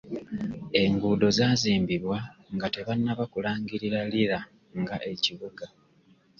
Enguudo 0.83 1.27
zaazimbibwa 1.37 2.17
nga 2.55 2.67
tebanaba 2.73 3.23
kulangirira 3.31 3.99
Lira 4.11 4.39
nga 4.81 4.95
ekibuga. 5.11 5.65